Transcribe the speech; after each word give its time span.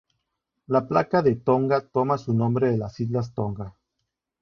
La 0.75 0.81
placa 0.87 1.21
de 1.21 1.35
Tonga 1.35 1.79
toma 1.81 2.17
su 2.17 2.33
nombre 2.33 2.71
de 2.71 2.77
las 2.79 2.99
Islas 2.99 3.35
Tonga. 3.35 3.75